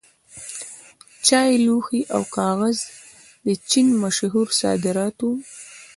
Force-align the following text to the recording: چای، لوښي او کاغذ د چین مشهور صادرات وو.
چای، 1.27 1.51
لوښي 1.65 2.01
او 2.15 2.21
کاغذ 2.37 2.77
د 3.45 3.47
چین 3.69 3.87
مشهور 4.03 4.47
صادرات 4.61 5.17
وو. 5.25 5.31